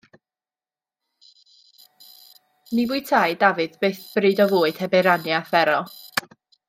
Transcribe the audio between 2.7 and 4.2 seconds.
Ni fwytâi Dafydd byth